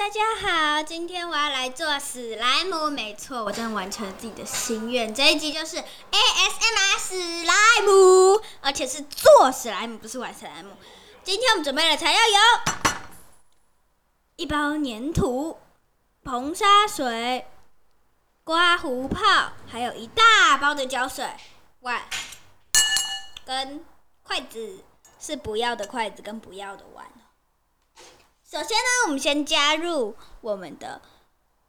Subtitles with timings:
[0.00, 5.14] 大家好，今天我要来做史莱姆，没错，我真的完成了自己的心愿。
[5.14, 7.52] 这一集就是 ASMR 史莱
[7.84, 10.70] 姆，而且是做史莱姆，不是玩史莱姆。
[11.22, 12.72] 今天我们准备的材料有
[14.36, 15.58] 一包粘土、
[16.24, 17.46] 硼砂水、
[18.42, 21.28] 刮胡泡，还有一大包的胶水、
[21.80, 22.04] 碗
[23.44, 23.84] 跟
[24.22, 24.82] 筷子，
[25.20, 27.06] 是不要的筷子跟不要的碗。
[28.50, 31.00] 首先呢，我们先加入我们的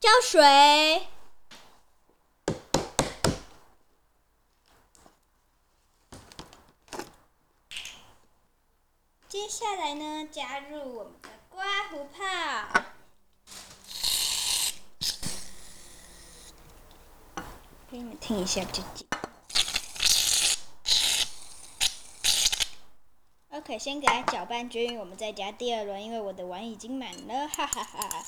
[0.00, 1.06] 胶水，
[9.28, 12.24] 接下来呢，加入我们的刮胡泡，
[17.88, 18.82] 给你们听一下，自
[23.64, 23.72] 己。
[23.72, 28.26] OK，先给它搅拌均匀，我们再加第二轮，因为我的碗已经满了， 哈哈哈。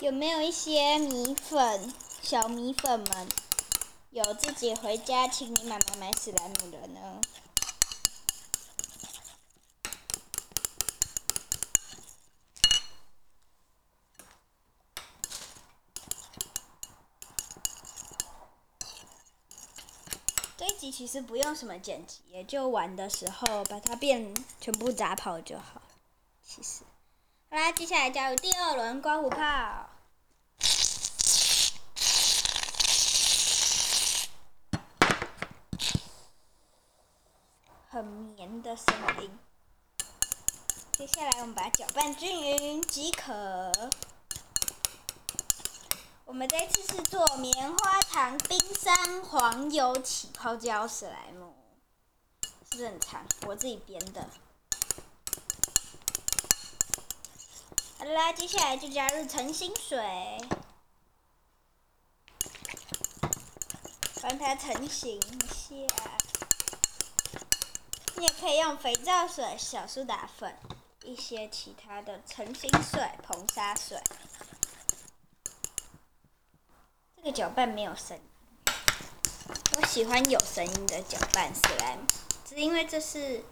[0.00, 3.28] 有没有一些米粉，小米粉们，
[4.10, 7.20] 有自己回家请你妈妈买史莱姆的呢？
[20.58, 25.80] 这一集其实不用什么剪辑，也就玩的时候把它变全部砸跑就好。
[26.44, 26.82] 其实，
[27.48, 29.88] 好啦，接下来加入第二轮刮胡泡，
[37.88, 38.86] 很绵的声
[39.22, 39.30] 音。
[40.94, 43.72] 接下来我们把它搅拌均匀即可。
[46.28, 51.54] 我们这次是做棉花糖冰山黄油起泡胶史莱姆，
[52.42, 53.24] 是不是很长？
[53.46, 54.28] 我自己编的。
[57.98, 60.38] 好啦，接下来就加入澄清水，
[64.20, 65.74] 帮它成型一下。
[68.16, 70.54] 你也可以用肥皂水、小苏打粉、
[71.04, 73.98] 一些其他的澄清水、硼砂水。
[77.32, 78.22] 搅拌没有声音，
[79.76, 82.02] 我喜欢有声音的搅拌史莱姆，
[82.44, 83.44] 只因为这是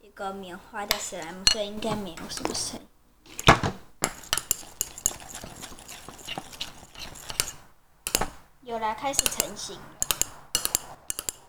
[0.00, 2.88] 一个棉花的史莱姆，所以应该没有什么声音。
[8.62, 9.78] 有啦，开始成型。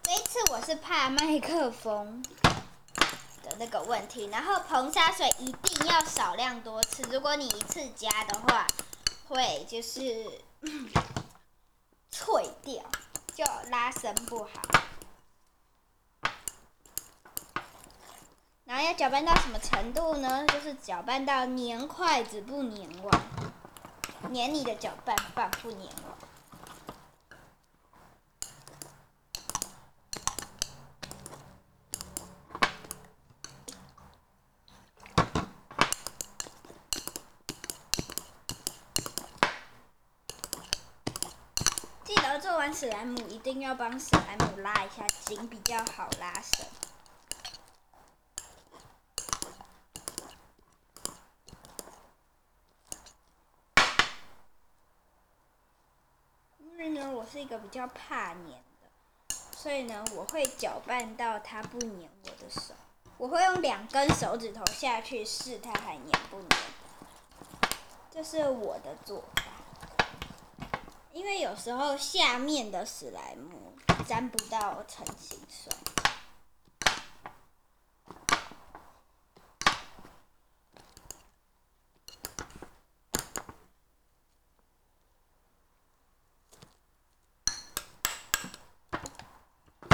[0.04, 2.24] 这一次我是怕麦克风
[3.44, 8.66] 的那个问题，然后硼砂水一定要少量多次，如果你一次加的话，
[9.28, 10.02] 会就是。
[12.12, 12.84] 脆掉，
[13.34, 14.50] 就拉伸不好。
[18.66, 20.46] 然后要搅拌到什么程度呢？
[20.48, 23.22] 就是搅拌到粘筷子不粘碗，
[24.34, 26.20] 粘你的搅拌棒不粘碗。
[42.42, 46.66] 做完史莱姆一定要帮史莱姆拉一下筋，比较好拉伸。
[56.60, 62.74] 因为呢，我是一个比较怕粘的，所以呢，我会搅拌到它不粘我的手。
[63.18, 66.60] 我会用两根手指头下去试它还粘不粘，
[68.10, 69.49] 这是我的做法。
[71.20, 73.74] 因为有时候下面的史莱姆
[74.08, 75.70] 沾不到成型水，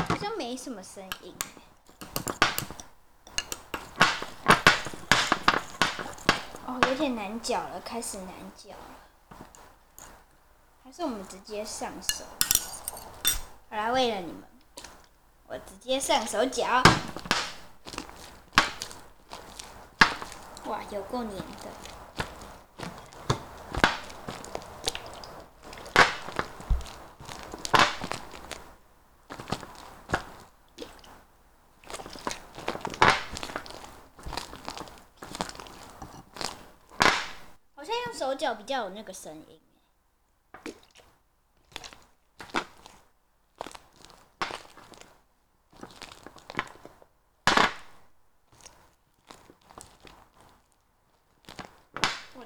[0.07, 1.35] 好像没什么声音。
[6.67, 9.14] 哦，有点难搅了，开始难搅了。
[10.95, 12.23] 是我们直接上手，
[13.69, 14.43] 好啦，为了你们，
[15.45, 16.81] 我直接上手脚。
[20.67, 21.69] 哇，有够黏的！
[37.75, 39.59] 好像用手脚比较有那个声音。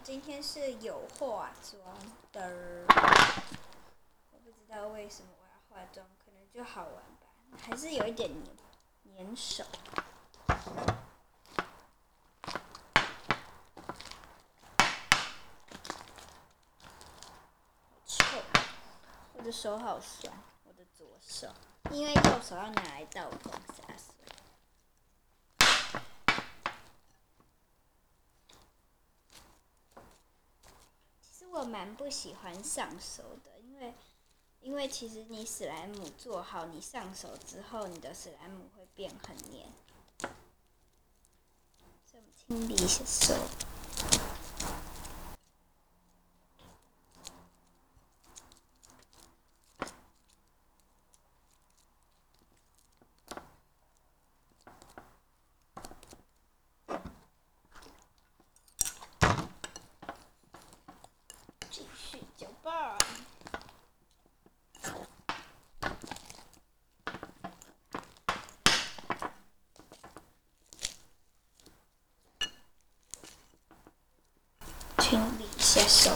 [0.01, 1.81] 今今天是有化妆
[2.31, 2.85] 的，
[4.31, 9.63] 我不知道为什么我要化妆，可能就好玩吧，还是有一点黏黏手。
[18.05, 18.43] 臭，
[19.33, 20.31] 我的手好酸，
[20.63, 21.51] 我的左手，
[21.89, 24.13] 因为右手要拿来倒风洒水。
[31.19, 33.93] 其实我蛮不喜欢上手的，因为
[34.61, 39.67] 因为其实你史莱姆做好，你上手之后，你的史莱姆会变很黏。
[42.09, 43.35] 这么清理一下手。
[61.71, 62.97] 继续搅拌。
[74.97, 76.09] 清理一下手。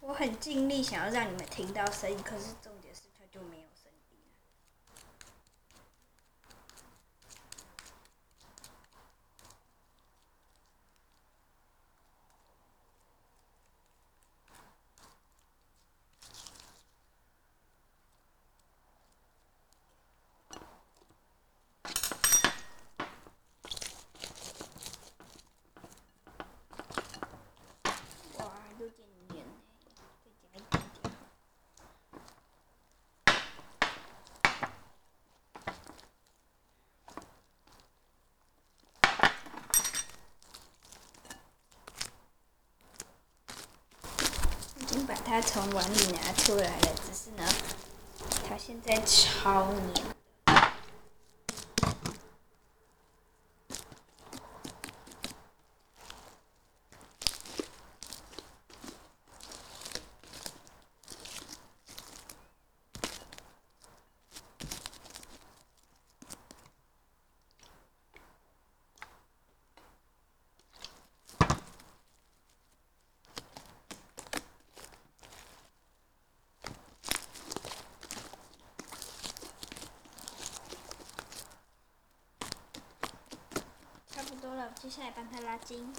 [0.00, 4.32] 我很尽力想要让你们听到声音，可是重点是它就没有声音了。
[28.38, 28.44] 哇，
[28.80, 29.52] 有点黏呢，
[30.24, 31.12] 再加一点点
[45.06, 45.21] 好。
[45.32, 47.48] 他从碗里拿出来了，只是呢，
[48.46, 50.12] 他现在超黏。
[84.14, 85.92] 差不多了，接下来帮他拉筋。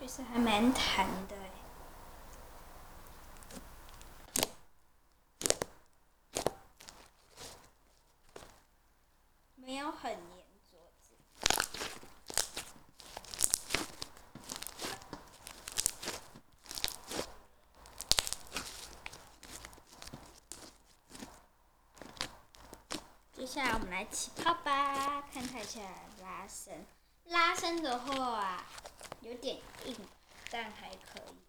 [0.00, 1.52] 就是还蛮弹的欸
[9.54, 11.12] 没有很黏桌子。
[23.36, 25.86] 接下来我们来起泡吧，看它起来
[26.20, 26.86] 拉伸。
[27.28, 28.62] 拉伸的话
[29.22, 29.96] 有点硬，
[30.50, 31.47] 但还可以。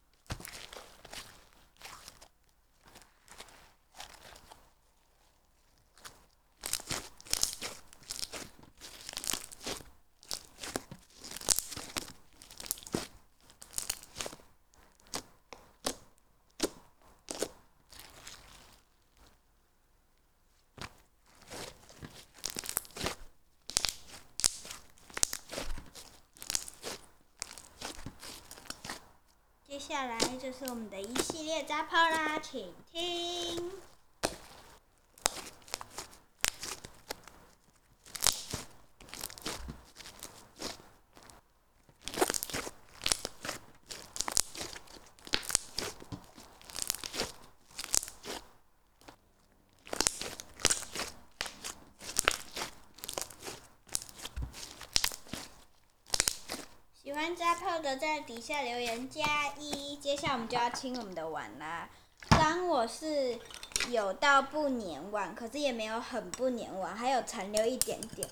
[29.90, 33.72] 接下来就是我们的一系列扎泡啦，请听。
[57.20, 59.98] 欢加泡的在底下留言加一。
[59.98, 61.90] 接下来我们就要清我们的碗啦。
[62.30, 63.38] 当我是
[63.90, 68.26] 有到不粘碗，可是也没有很不粘碗，还有残留一点点。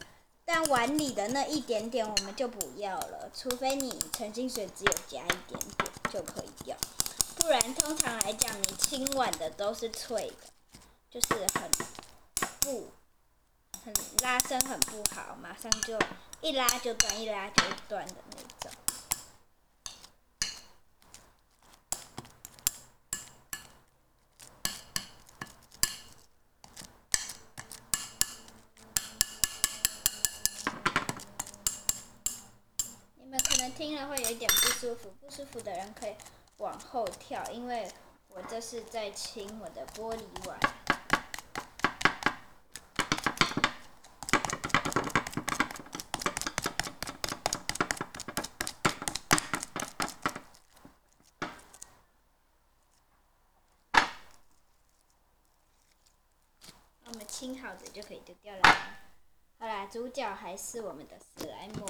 [0.45, 6.77] 但碗里的那一点点我们就不要了，除非你澄清水只有加一点点就可以要，
[7.35, 10.79] 不然通常来讲，你清碗的都是脆的，
[11.11, 11.69] 就是很
[12.61, 12.89] 不
[13.87, 15.97] 很拉伸很不好，马上就
[16.41, 18.71] 一拉就断，一拉就断的那种。
[33.15, 36.15] 你们可能听了会有一点不舒服，不舒服的人可以
[36.57, 37.89] 往后跳，因为
[38.27, 40.59] 我这是在清我的玻璃碗。
[57.09, 58.61] 我们清好的就可以丢掉了。
[59.57, 61.87] 好啦，主角还是我们的史莱姆。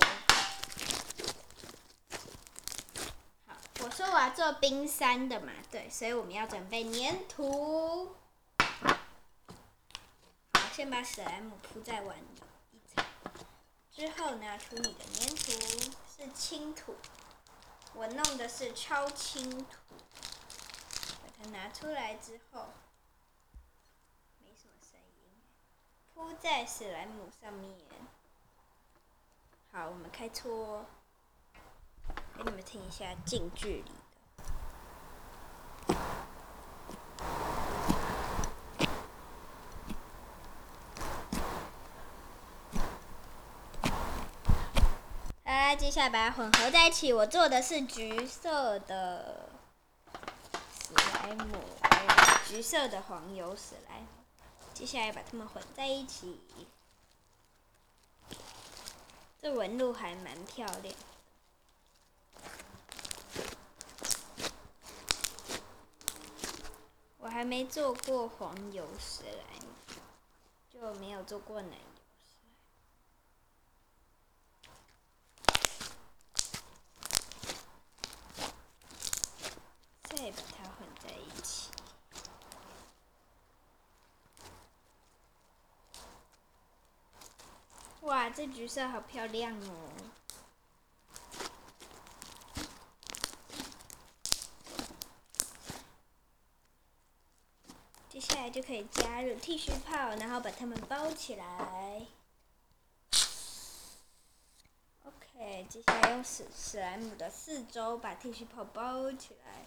[3.47, 8.15] 好我说我要做冰山的嘛，对，所以我们要准备粘土。
[10.53, 13.03] 好，先把史莱姆铺在碗里一层，
[13.91, 15.51] 之后拿出你的粘土，
[16.15, 16.95] 是轻土，
[17.95, 19.65] 我弄的是超轻土。
[21.23, 22.73] 把它拿出来之后，
[24.39, 25.41] 没什么声音，
[26.17, 27.71] 铺在史莱姆上面。
[29.71, 30.83] 好，我们开搓。
[32.35, 33.91] 给你们听一下近距离
[35.87, 35.95] 的。
[45.43, 47.13] 来，接下来把它混合在一起。
[47.13, 49.49] 我做的是橘色的
[50.73, 52.09] 史莱姆，还有
[52.47, 54.07] 橘色的黄油史莱姆。
[54.77, 56.39] 接下来把它们混在一起，
[59.41, 60.95] 这纹路还蛮漂亮。
[67.17, 69.73] 我还没做过黄油史莱姆，
[70.71, 71.81] 就没有做过奶油
[80.03, 81.71] 再把它混在一起。
[88.01, 89.89] 哇，这橘色好漂亮哦！
[98.07, 102.05] 接下来就可以加入剃须泡，然后把它们包起来。
[105.03, 109.65] OK，接下来用史史莱姆的四周把剃须泡包起来，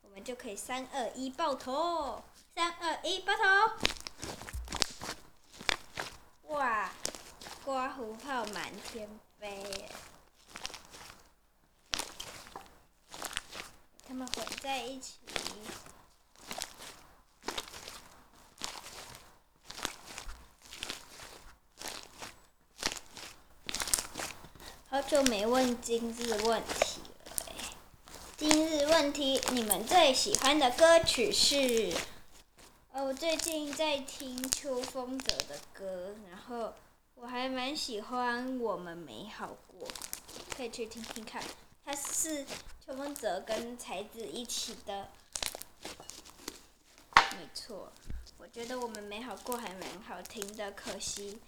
[0.00, 2.24] 我们就可以三二一爆头！
[2.52, 3.44] 三二一爆头！
[6.48, 6.90] 哇，
[7.64, 9.88] 刮胡泡满天飞！
[14.08, 15.18] 他们混在一起。
[24.88, 27.32] 好久没问今日问题了
[28.36, 31.94] 今日问题，你们最喜欢的歌曲是？
[32.92, 36.74] 呃，我最近在听秋风泽的歌，然后
[37.22, 39.86] 我还蛮喜欢《我们美好过》，
[40.56, 41.40] 可以去听听看。
[41.84, 42.44] 它是
[42.84, 45.08] 秋风泽跟才子一起的，
[47.14, 47.92] 没错。
[48.38, 51.38] 我觉得《我们美好过》还蛮好听的，可惜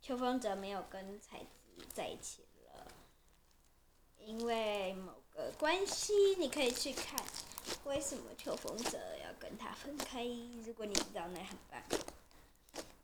[0.00, 2.86] 秋风泽没有跟才子在一起了。
[4.20, 7.20] 因为某个关系，你可以去看
[7.84, 10.24] 为什么秋风泽要跟他分开。
[10.64, 11.82] 如果你知道，那很棒。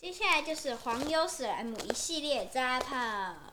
[0.02, 3.51] 接下来就是黄油史莱姆一系列扎炮。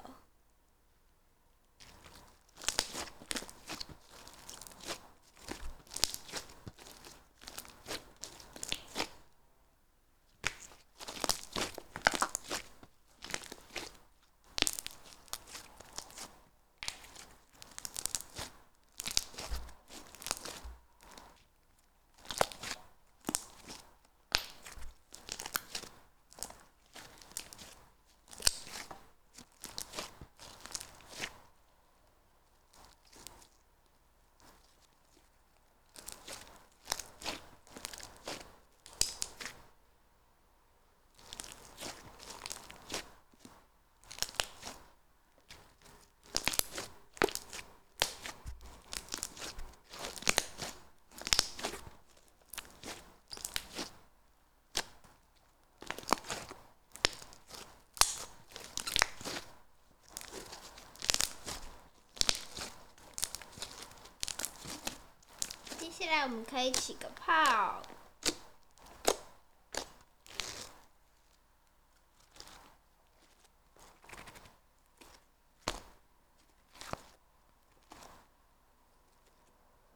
[66.30, 67.82] 我们可以起个泡。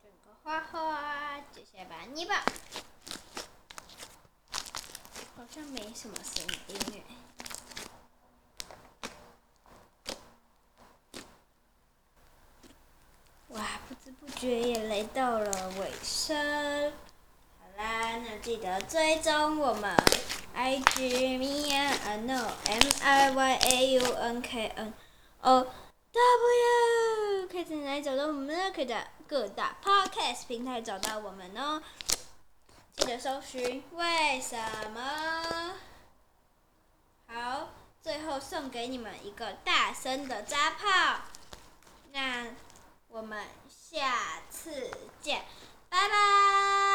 [0.01, 2.43] 整个花花，接下来把它捏吧。
[5.37, 7.03] 好像没什么声音诶。
[13.49, 13.63] 哇，
[14.25, 16.93] 不觉也来到了尾声。
[17.59, 19.95] 好啦，那记得追踪我们
[20.55, 24.93] IG Mia Ano M I Y A U N K N
[25.41, 25.67] O
[26.13, 28.71] W，可以在哪里找到我们呢？
[28.73, 31.81] 可以在各大 Podcast 平台找到我们哦。
[32.95, 34.55] 记得搜寻为什
[34.93, 35.73] 么？
[37.27, 37.69] 好，
[38.01, 41.21] 最后送给你们一个大声的扎炮。
[42.11, 42.45] 那
[43.13, 43.37] 我们
[43.69, 44.89] 下次
[45.21, 45.43] 见，
[45.87, 46.92] 拜拜。